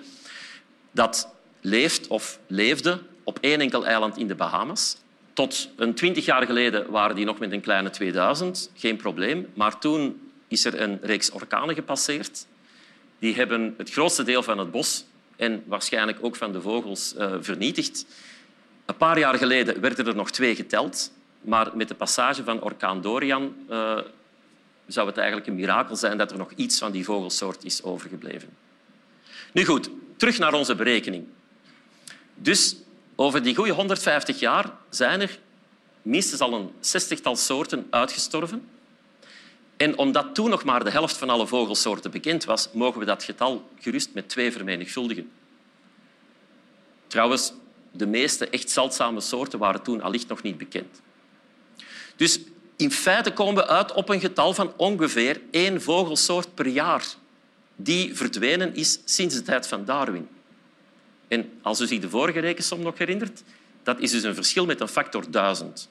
dat 0.91 1.29
leeft 1.61 2.07
of 2.07 2.39
leefde 2.47 3.01
op 3.23 3.37
één 3.41 3.59
enkel 3.59 3.85
eiland 3.85 4.17
in 4.17 4.27
de 4.27 4.35
Bahamas. 4.35 4.97
Tot 5.33 5.69
een 5.75 5.93
twintig 5.93 6.25
jaar 6.25 6.45
geleden 6.45 6.91
waren 6.91 7.15
die 7.15 7.25
nog 7.25 7.39
met 7.39 7.51
een 7.51 7.61
kleine 7.61 7.89
2000, 7.89 8.71
geen 8.75 8.95
probleem. 8.95 9.47
Maar 9.53 9.79
toen 9.79 10.31
is 10.47 10.65
er 10.65 10.81
een 10.81 10.99
reeks 11.01 11.31
orkanen 11.31 11.75
gepasseerd. 11.75 12.45
Die 13.19 13.35
hebben 13.35 13.73
het 13.77 13.91
grootste 13.91 14.23
deel 14.23 14.43
van 14.43 14.57
het 14.57 14.71
bos 14.71 15.05
en 15.35 15.63
waarschijnlijk 15.65 16.17
ook 16.21 16.35
van 16.35 16.51
de 16.51 16.61
vogels 16.61 17.15
uh, 17.17 17.33
vernietigd. 17.39 18.05
Een 18.85 18.97
paar 18.97 19.19
jaar 19.19 19.37
geleden 19.37 19.81
werden 19.81 20.07
er 20.07 20.15
nog 20.15 20.31
twee 20.31 20.55
geteld, 20.55 21.11
maar 21.41 21.71
met 21.73 21.87
de 21.87 21.95
passage 21.95 22.43
van 22.43 22.61
orkaan 22.61 23.01
Dorian 23.01 23.55
uh, 23.69 23.97
zou 24.89 25.07
het 25.07 25.17
eigenlijk 25.17 25.47
een 25.47 25.55
mirakel 25.55 25.95
zijn 25.95 26.17
dat 26.17 26.31
er 26.31 26.37
nog 26.37 26.51
iets 26.55 26.77
van 26.77 26.91
die 26.91 27.03
vogelsoort 27.03 27.63
is 27.63 27.83
overgebleven. 27.83 28.49
Nu 29.53 29.65
goed, 29.65 29.89
terug 30.17 30.37
naar 30.37 30.53
onze 30.53 30.75
berekening. 30.75 31.25
Dus 32.35 32.75
over 33.15 33.43
die 33.43 33.55
goede 33.55 33.71
150 33.71 34.39
jaar 34.39 34.71
zijn 34.89 35.21
er 35.21 35.39
minstens 36.01 36.41
al 36.41 36.53
een 36.53 36.71
zestigtal 36.79 37.35
soorten 37.35 37.87
uitgestorven. 37.89 38.67
En 39.77 39.97
omdat 39.97 40.35
toen 40.35 40.49
nog 40.49 40.63
maar 40.63 40.83
de 40.83 40.91
helft 40.91 41.17
van 41.17 41.29
alle 41.29 41.47
vogelsoorten 41.47 42.11
bekend 42.11 42.45
was, 42.45 42.69
mogen 42.73 42.99
we 42.99 43.05
dat 43.05 43.23
getal 43.23 43.69
gerust 43.79 44.13
met 44.13 44.29
twee 44.29 44.51
vermenigvuldigen. 44.51 45.31
Trouwens, 47.07 47.53
de 47.91 48.07
meeste 48.07 48.49
echt 48.49 48.69
zeldzame 48.69 49.21
soorten 49.21 49.59
waren 49.59 49.81
toen 49.81 50.01
allicht 50.01 50.27
nog 50.27 50.41
niet 50.41 50.57
bekend. 50.57 51.01
Dus 52.15 52.39
in 52.79 52.91
feite 52.91 53.31
komen 53.31 53.55
we 53.63 53.67
uit 53.67 53.93
op 53.93 54.09
een 54.09 54.19
getal 54.19 54.53
van 54.53 54.73
ongeveer 54.77 55.41
één 55.51 55.81
vogelsoort 55.81 56.53
per 56.53 56.67
jaar 56.67 57.03
die 57.75 58.15
verdwenen 58.15 58.75
is 58.75 58.99
sinds 59.05 59.35
de 59.35 59.41
tijd 59.41 59.67
van 59.67 59.85
Darwin. 59.85 60.27
En 61.27 61.51
als 61.61 61.79
u 61.79 61.87
zich 61.87 61.99
de 61.99 62.09
vorige 62.09 62.39
rekensom 62.39 62.81
nog 62.81 62.97
herinnert, 62.97 63.43
dat 63.83 63.99
is 63.99 64.11
dus 64.11 64.23
een 64.23 64.35
verschil 64.35 64.65
met 64.65 64.81
een 64.81 64.87
factor 64.87 65.31
duizend. 65.31 65.89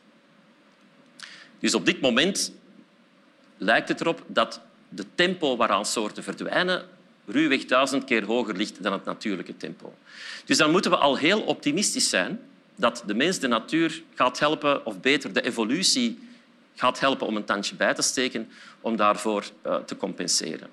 Dus 1.59 1.75
op 1.75 1.87
dit 1.87 2.01
moment 2.01 2.53
lijkt 3.57 3.89
het 3.89 4.01
erop 4.01 4.23
dat 4.27 4.61
de 4.89 5.05
tempo 5.15 5.57
waaraan 5.57 5.87
soorten 5.87 6.23
verdwijnen 6.23 6.85
ruwweg 7.27 7.65
duizend 7.65 8.05
keer 8.05 8.25
hoger 8.25 8.57
ligt 8.57 8.83
dan 8.83 8.93
het 8.93 9.05
natuurlijke 9.05 9.57
tempo. 9.57 9.95
Dus 10.45 10.57
dan 10.57 10.71
moeten 10.71 10.91
we 10.91 10.97
al 10.97 11.17
heel 11.17 11.41
optimistisch 11.41 12.09
zijn 12.09 12.41
dat 12.77 13.03
de 13.07 13.15
mens 13.15 13.39
de 13.39 13.49
natuur 13.49 14.03
gaat 14.15 14.39
helpen, 14.39 14.87
of 14.87 15.01
beter 15.01 15.33
de 15.33 15.43
evolutie 15.43 16.19
gaat 16.79 17.01
helpen 17.01 17.27
om 17.27 17.37
een 17.37 17.45
tandje 17.45 17.75
bij 17.75 17.95
te 17.95 18.03
steken 18.03 18.51
om 18.81 18.97
daarvoor 18.97 19.45
uh, 19.67 19.77
te 19.77 19.97
compenseren. 19.97 20.69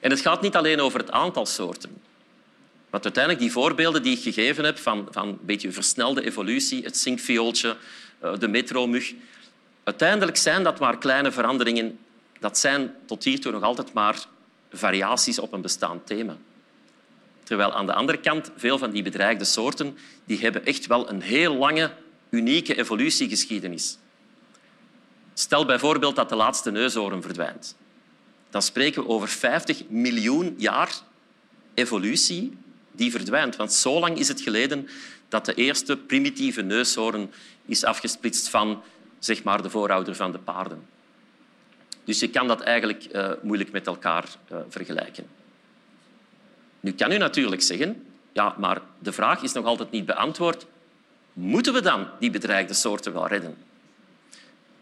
En 0.00 0.10
het 0.10 0.20
gaat 0.20 0.42
niet 0.42 0.56
alleen 0.56 0.80
over 0.80 0.98
het 0.98 1.10
aantal 1.10 1.46
soorten. 1.46 2.00
Want 2.90 3.04
uiteindelijk 3.04 3.44
die 3.44 3.52
voorbeelden 3.52 4.02
die 4.02 4.16
ik 4.16 4.22
gegeven 4.22 4.64
heb 4.64 4.78
van, 4.78 5.08
van 5.10 5.28
een 5.28 5.38
beetje 5.40 5.72
versnelde 5.72 6.24
evolutie, 6.24 6.82
het 6.82 6.96
zinkviooltje, 6.96 7.76
uh, 8.24 8.38
de 8.38 8.48
metromug, 8.48 9.12
uiteindelijk 9.84 10.36
zijn 10.36 10.62
dat 10.62 10.78
maar 10.78 10.98
kleine 10.98 11.32
veranderingen. 11.32 11.98
Dat 12.40 12.58
zijn 12.58 12.94
tot 13.06 13.24
hiertoe 13.24 13.52
nog 13.52 13.62
altijd 13.62 13.92
maar 13.92 14.24
variaties 14.72 15.38
op 15.38 15.52
een 15.52 15.60
bestaand 15.62 16.06
thema. 16.06 16.36
Terwijl 17.42 17.72
aan 17.72 17.86
de 17.86 17.94
andere 17.94 18.18
kant 18.18 18.50
veel 18.56 18.78
van 18.78 18.90
die 18.90 19.02
bedreigde 19.02 19.44
soorten 19.44 19.98
die 20.24 20.38
hebben 20.38 20.64
echt 20.64 20.86
wel 20.86 21.10
een 21.10 21.20
heel 21.20 21.54
lange, 21.54 21.90
unieke 22.30 22.78
evolutiegeschiedenis. 22.78 23.98
Stel 25.38 25.64
bijvoorbeeld 25.64 26.16
dat 26.16 26.28
de 26.28 26.34
laatste 26.34 26.70
neushoorn 26.70 27.22
verdwijnt. 27.22 27.76
Dan 28.50 28.62
spreken 28.62 29.02
we 29.02 29.08
over 29.08 29.28
50 29.28 29.88
miljoen 29.88 30.54
jaar 30.56 30.92
evolutie 31.74 32.56
die 32.92 33.10
verdwijnt. 33.10 33.56
Want 33.56 33.72
zo 33.72 34.00
lang 34.00 34.18
is 34.18 34.28
het 34.28 34.40
geleden 34.40 34.88
dat 35.28 35.44
de 35.44 35.54
eerste 35.54 35.96
primitieve 35.96 36.62
neushoorn 36.62 37.30
is 37.66 37.84
afgesplitst 37.84 38.48
van 38.48 38.82
zeg 39.18 39.42
maar, 39.42 39.62
de 39.62 39.70
voorouder 39.70 40.14
van 40.14 40.32
de 40.32 40.38
paarden. 40.38 40.86
Dus 42.04 42.20
je 42.20 42.30
kan 42.30 42.48
dat 42.48 42.60
eigenlijk 42.60 43.06
uh, 43.12 43.30
moeilijk 43.42 43.72
met 43.72 43.86
elkaar 43.86 44.24
uh, 44.52 44.58
vergelijken. 44.68 45.26
Nu 46.80 46.92
kan 46.92 47.12
u 47.12 47.16
natuurlijk 47.16 47.62
zeggen, 47.62 48.06
ja, 48.32 48.54
maar 48.58 48.80
de 48.98 49.12
vraag 49.12 49.42
is 49.42 49.52
nog 49.52 49.64
altijd 49.64 49.90
niet 49.90 50.06
beantwoord. 50.06 50.66
Moeten 51.32 51.72
we 51.72 51.80
dan 51.80 52.08
die 52.18 52.30
bedreigde 52.30 52.74
soorten 52.74 53.12
wel 53.12 53.26
redden? 53.26 53.67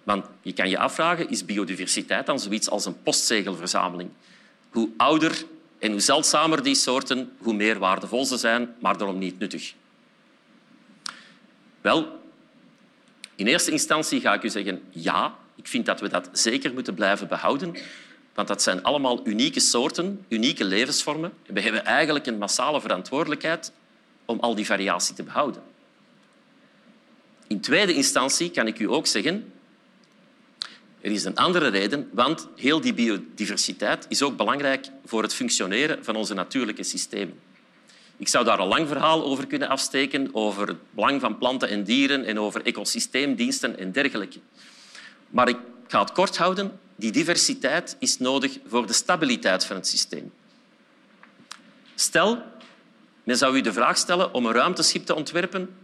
Want 0.06 0.26
je 0.42 0.52
kan 0.52 0.68
je 0.68 0.78
afvragen, 0.78 1.28
is 1.30 1.44
biodiversiteit 1.44 2.26
dan 2.26 2.38
zoiets 2.38 2.70
als 2.70 2.84
een 2.84 3.02
postzegelverzameling? 3.02 4.10
Hoe 4.70 4.90
ouder 4.96 5.44
en 5.78 5.90
hoe 5.90 6.00
zeldzamer 6.00 6.62
die 6.62 6.74
soorten, 6.74 7.32
hoe 7.38 7.54
meer 7.54 7.78
waardevol 7.78 8.24
ze 8.24 8.36
zijn, 8.36 8.74
maar 8.80 8.98
daarom 8.98 9.18
niet 9.18 9.38
nuttig. 9.38 9.74
Wel, 11.80 12.20
in 13.34 13.46
eerste 13.46 13.70
instantie 13.70 14.20
ga 14.20 14.34
ik 14.34 14.42
u 14.42 14.48
zeggen 14.48 14.82
ja, 14.90 15.34
ik 15.54 15.66
vind 15.66 15.86
dat 15.86 16.00
we 16.00 16.08
dat 16.08 16.28
zeker 16.32 16.72
moeten 16.72 16.94
blijven 16.94 17.28
behouden. 17.28 17.76
Want 18.34 18.48
dat 18.48 18.62
zijn 18.62 18.82
allemaal 18.82 19.26
unieke 19.26 19.60
soorten, 19.60 20.24
unieke 20.28 20.64
levensvormen. 20.64 21.32
We 21.46 21.60
hebben 21.60 21.84
eigenlijk 21.84 22.26
een 22.26 22.38
massale 22.38 22.80
verantwoordelijkheid 22.80 23.72
om 24.24 24.40
al 24.40 24.54
die 24.54 24.66
variatie 24.66 25.14
te 25.14 25.22
behouden. 25.22 25.62
In 27.46 27.60
tweede 27.60 27.94
instantie 27.94 28.50
kan 28.50 28.66
ik 28.66 28.78
u 28.78 28.88
ook 28.90 29.06
zeggen 29.06 29.50
er 31.06 31.12
is 31.12 31.24
een 31.24 31.36
andere 31.36 31.68
reden, 31.68 32.08
want 32.12 32.48
heel 32.56 32.80
die 32.80 32.94
biodiversiteit 32.94 34.06
is 34.08 34.22
ook 34.22 34.36
belangrijk 34.36 34.86
voor 35.04 35.22
het 35.22 35.34
functioneren 35.34 36.04
van 36.04 36.16
onze 36.16 36.34
natuurlijke 36.34 36.82
systemen. 36.82 37.38
Ik 38.16 38.28
zou 38.28 38.44
daar 38.44 38.58
een 38.58 38.66
lang 38.66 38.88
verhaal 38.88 39.24
over 39.24 39.46
kunnen 39.46 39.68
afsteken, 39.68 40.28
over 40.32 40.68
het 40.68 40.76
belang 40.90 41.20
van 41.20 41.38
planten 41.38 41.68
en 41.68 41.84
dieren 41.84 42.24
en 42.24 42.40
over 42.40 42.64
ecosysteemdiensten 42.64 43.78
en 43.78 43.92
dergelijke. 43.92 44.38
Maar 45.30 45.48
ik 45.48 45.58
ga 45.86 46.00
het 46.00 46.12
kort 46.12 46.36
houden. 46.36 46.78
Die 46.96 47.12
diversiteit 47.12 47.96
is 47.98 48.18
nodig 48.18 48.58
voor 48.66 48.86
de 48.86 48.92
stabiliteit 48.92 49.64
van 49.64 49.76
het 49.76 49.86
systeem. 49.86 50.32
Stel, 51.94 52.42
men 53.24 53.36
zou 53.36 53.56
u 53.56 53.60
de 53.60 53.72
vraag 53.72 53.96
stellen 53.96 54.34
om 54.34 54.46
een 54.46 54.52
ruimteschip 54.52 55.06
te 55.06 55.14
ontwerpen 55.14 55.76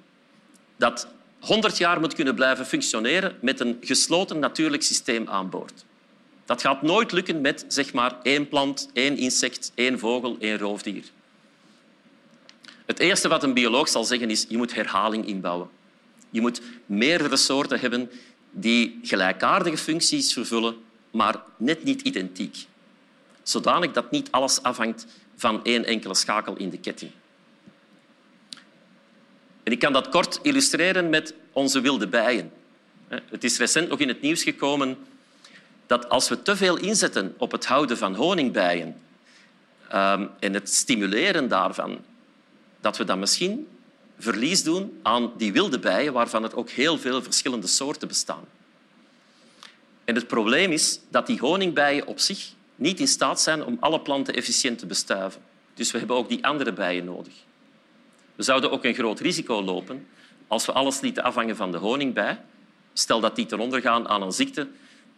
dat 0.77 1.09
100 1.43 1.79
jaar 1.79 2.01
moet 2.01 2.15
kunnen 2.15 2.35
blijven 2.35 2.67
functioneren 2.67 3.37
met 3.41 3.61
een 3.61 3.79
gesloten 3.81 4.39
natuurlijk 4.39 4.83
systeem 4.83 5.29
aan 5.29 5.51
boord. 5.51 5.85
Dat 6.45 6.61
gaat 6.61 6.83
nooit 6.83 7.13
lukken 7.13 7.41
met 7.41 7.65
zeg 7.69 7.93
maar 7.93 8.17
één 8.23 8.49
plant, 8.49 8.91
één 8.93 9.17
insect, 9.17 9.73
één 9.75 9.99
vogel, 9.99 10.37
één 10.39 10.59
roofdier. 10.59 11.05
Het 12.87 12.99
eerste 12.99 13.29
wat 13.29 13.43
een 13.43 13.55
bioloog 13.55 13.89
zal 13.89 14.05
zeggen 14.05 14.31
is 14.31 14.47
je 14.49 14.57
moet 14.57 14.75
herhaling 14.75 15.27
inbouwen. 15.27 15.69
Je 16.31 16.41
moet 16.41 16.61
meerdere 16.87 17.37
soorten 17.37 17.81
hebben 17.81 18.11
die 18.51 18.99
gelijkaardige 19.03 19.77
functies 19.77 20.33
vervullen, 20.33 20.77
maar 21.11 21.43
net 21.57 21.85
niet 21.85 22.01
identiek. 22.01 22.57
Zodanig 23.43 23.93
dat 23.93 24.11
niet 24.11 24.29
alles 24.31 24.63
afhangt 24.63 25.07
van 25.37 25.65
één 25.65 25.85
enkele 25.85 26.15
schakel 26.15 26.57
in 26.57 26.71
de 26.71 26.79
ketting. 26.79 27.11
Ik 29.73 29.79
kan 29.79 29.93
dat 29.93 30.09
kort 30.09 30.39
illustreren 30.43 31.11
met 31.11 31.35
onze 31.53 31.81
wilde 31.81 32.09
bijen. 32.09 32.53
Het 33.09 33.45
is 33.45 33.59
recent 33.59 33.89
nog 33.89 33.99
in 33.99 34.09
het 34.09 34.21
nieuws 34.21 34.43
gekomen 34.43 34.99
dat 35.87 36.09
als 36.09 36.29
we 36.29 36.43
te 36.43 36.57
veel 36.57 36.77
inzetten 36.77 37.35
op 37.39 37.53
het 37.53 37.67
houden 37.67 37.99
van 37.99 38.15
honingbijen 38.15 39.01
um, 39.95 40.31
en 40.39 40.55
het 40.55 40.73
stimuleren 40.73 41.49
daarvan, 41.49 41.99
dat 42.81 42.97
we 42.97 43.05
dan 43.05 43.19
misschien 43.19 43.69
verlies 44.19 44.63
doen 44.63 45.01
aan 45.03 45.33
die 45.37 45.53
wilde 45.53 45.79
bijen, 45.79 46.13
waarvan 46.13 46.45
er 46.45 46.57
ook 46.57 46.71
heel 46.71 46.99
veel 46.99 47.23
verschillende 47.23 47.67
soorten 47.67 48.09
bestaan. 48.09 48.45
En 50.05 50.15
het 50.15 50.27
probleem 50.27 50.73
is 50.73 51.01
dat 51.09 51.27
die 51.27 51.39
honingbijen 51.39 52.07
op 52.07 52.19
zich 52.19 52.53
niet 52.75 53.01
in 53.01 53.09
staat 53.09 53.41
zijn 53.41 53.65
om 53.65 53.77
alle 53.81 54.01
planten 54.01 54.35
efficiënt 54.35 54.79
te 54.79 54.87
bestuiven. 54.87 55.43
Dus 55.75 55.91
we 55.91 55.99
hebben 55.99 56.17
ook 56.17 56.29
die 56.29 56.45
andere 56.45 56.73
bijen 56.73 57.05
nodig. 57.05 57.35
We 58.43 58.49
zouden 58.49 58.71
ook 58.71 58.85
een 58.85 58.95
groot 58.95 59.21
risico 59.21 59.63
lopen 59.63 60.07
als 60.47 60.67
we 60.67 60.73
alles 60.73 61.01
lieten 61.01 61.23
afhangen 61.23 61.57
van 61.57 61.73
de 61.73 61.79
honingbij. 61.79 62.41
Stel 62.93 63.21
dat 63.21 63.37
die 63.37 63.47
ten 63.47 63.61
onder 63.61 63.81
gaan 63.81 64.09
aan 64.09 64.23
een 64.23 64.33
ziekte 64.33 64.69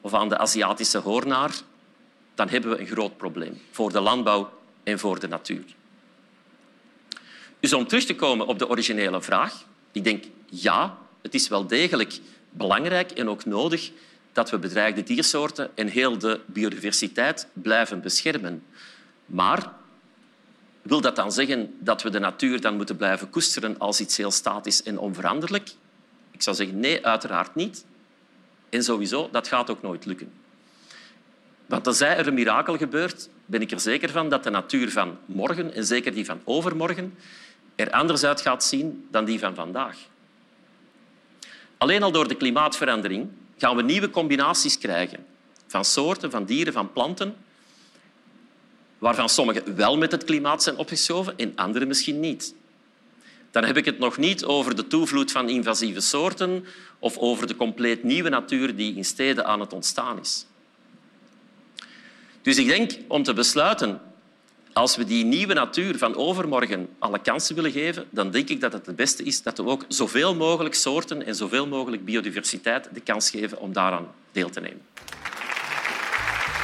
of 0.00 0.14
aan 0.14 0.28
de 0.28 0.38
Aziatische 0.38 0.98
hoornaar, 0.98 1.54
dan 2.34 2.48
hebben 2.48 2.70
we 2.70 2.78
een 2.78 2.86
groot 2.86 3.16
probleem 3.16 3.60
voor 3.70 3.92
de 3.92 4.00
landbouw 4.00 4.50
en 4.82 4.98
voor 4.98 5.20
de 5.20 5.28
natuur. 5.28 5.64
Dus 7.60 7.72
om 7.72 7.86
terug 7.86 8.04
te 8.04 8.14
komen 8.14 8.46
op 8.46 8.58
de 8.58 8.68
originele 8.68 9.22
vraag, 9.22 9.64
ik 9.92 10.04
denk 10.04 10.24
ja, 10.46 10.98
het 11.22 11.34
is 11.34 11.48
wel 11.48 11.66
degelijk 11.66 12.20
belangrijk 12.50 13.10
en 13.10 13.28
ook 13.28 13.44
nodig 13.44 13.90
dat 14.32 14.50
we 14.50 14.58
bedreigde 14.58 15.02
diersoorten 15.02 15.70
en 15.74 15.88
heel 15.88 16.18
de 16.18 16.40
biodiversiteit 16.46 17.48
blijven 17.52 18.00
beschermen. 18.00 18.64
Maar 19.26 19.72
wil 20.84 21.00
dat 21.00 21.16
dan 21.16 21.32
zeggen 21.32 21.76
dat 21.80 22.02
we 22.02 22.10
de 22.10 22.18
natuur 22.18 22.60
dan 22.60 22.76
moeten 22.76 22.96
blijven 22.96 23.30
koesteren 23.30 23.78
als 23.78 24.00
iets 24.00 24.16
heel 24.16 24.30
statisch 24.30 24.82
en 24.82 24.98
onveranderlijk? 24.98 25.70
Ik 26.30 26.42
zou 26.42 26.56
zeggen 26.56 26.80
nee, 26.80 27.06
uiteraard 27.06 27.54
niet. 27.54 27.84
En 28.70 28.82
sowieso, 28.82 29.28
dat 29.32 29.48
gaat 29.48 29.70
ook 29.70 29.82
nooit 29.82 30.04
lukken. 30.04 30.32
Want 31.66 31.84
tenzij 31.84 32.16
er 32.16 32.26
een 32.26 32.34
mirakel 32.34 32.76
gebeurt, 32.76 33.28
ben 33.46 33.60
ik 33.60 33.70
er 33.70 33.80
zeker 33.80 34.10
van 34.10 34.28
dat 34.28 34.44
de 34.44 34.50
natuur 34.50 34.90
van 34.90 35.18
morgen, 35.24 35.74
en 35.74 35.84
zeker 35.84 36.14
die 36.14 36.24
van 36.24 36.40
overmorgen, 36.44 37.14
er 37.76 37.90
anders 37.90 38.24
uit 38.24 38.40
gaat 38.40 38.64
zien 38.64 39.06
dan 39.10 39.24
die 39.24 39.38
van 39.38 39.54
vandaag. 39.54 39.96
Alleen 41.76 42.02
al 42.02 42.12
door 42.12 42.28
de 42.28 42.34
klimaatverandering 42.34 43.28
gaan 43.58 43.76
we 43.76 43.82
nieuwe 43.82 44.10
combinaties 44.10 44.78
krijgen 44.78 45.26
van 45.66 45.84
soorten, 45.84 46.30
van 46.30 46.44
dieren, 46.44 46.72
van 46.72 46.92
planten, 46.92 47.36
waarvan 49.04 49.28
sommige 49.28 49.62
wel 49.74 49.96
met 49.96 50.12
het 50.12 50.24
klimaat 50.24 50.62
zijn 50.62 50.76
opgeschoven 50.76 51.34
en 51.36 51.52
andere 51.56 51.86
misschien 51.86 52.20
niet. 52.20 52.54
Dan 53.50 53.64
heb 53.64 53.76
ik 53.76 53.84
het 53.84 53.98
nog 53.98 54.16
niet 54.16 54.44
over 54.44 54.76
de 54.76 54.86
toevloed 54.86 55.32
van 55.32 55.48
invasieve 55.48 56.00
soorten 56.00 56.64
of 56.98 57.18
over 57.18 57.46
de 57.46 57.56
compleet 57.56 58.02
nieuwe 58.02 58.28
natuur 58.28 58.76
die 58.76 58.96
in 58.96 59.04
steden 59.04 59.46
aan 59.46 59.60
het 59.60 59.72
ontstaan 59.72 60.20
is. 60.20 60.46
Dus 62.42 62.56
ik 62.56 62.66
denk 62.66 62.92
om 63.08 63.22
te 63.22 63.32
besluiten, 63.32 64.00
als 64.72 64.96
we 64.96 65.04
die 65.04 65.24
nieuwe 65.24 65.54
natuur 65.54 65.98
van 65.98 66.16
overmorgen 66.16 66.88
alle 66.98 67.18
kansen 67.18 67.54
willen 67.54 67.72
geven, 67.72 68.06
dan 68.10 68.30
denk 68.30 68.48
ik 68.48 68.60
dat 68.60 68.72
het 68.72 68.86
het 68.86 68.96
beste 68.96 69.22
is 69.22 69.42
dat 69.42 69.58
we 69.58 69.64
ook 69.64 69.84
zoveel 69.88 70.34
mogelijk 70.34 70.74
soorten 70.74 71.26
en 71.26 71.34
zoveel 71.34 71.66
mogelijk 71.66 72.04
biodiversiteit 72.04 72.88
de 72.92 73.00
kans 73.00 73.30
geven 73.30 73.60
om 73.60 73.72
daaraan 73.72 74.06
deel 74.32 74.50
te 74.50 74.60
nemen. 74.60 74.82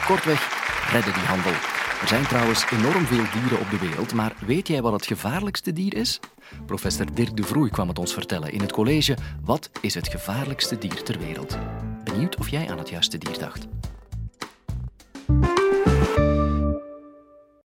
Kortweg, 0.07 0.48
redden 0.92 1.12
die 1.12 1.22
handel. 1.22 1.79
Er 2.00 2.08
zijn 2.08 2.26
trouwens 2.26 2.64
enorm 2.70 3.04
veel 3.04 3.24
dieren 3.40 3.60
op 3.60 3.70
de 3.70 3.78
wereld, 3.78 4.14
maar 4.14 4.32
weet 4.46 4.68
jij 4.68 4.82
wat 4.82 4.92
het 4.92 5.06
gevaarlijkste 5.06 5.72
dier 5.72 5.94
is? 5.94 6.20
Professor 6.66 7.14
Dirk 7.14 7.36
de 7.36 7.42
Vroei 7.42 7.70
kwam 7.70 7.88
het 7.88 7.98
ons 7.98 8.12
vertellen 8.12 8.52
in 8.52 8.60
het 8.60 8.72
college 8.72 9.16
Wat 9.44 9.70
is 9.80 9.94
het 9.94 10.08
gevaarlijkste 10.08 10.78
dier 10.78 11.02
ter 11.02 11.18
wereld? 11.18 11.58
Benieuwd 12.04 12.36
of 12.36 12.48
jij 12.48 12.70
aan 12.70 12.78
het 12.78 12.88
juiste 12.88 13.18
dier 13.18 13.38
dacht. 13.38 13.66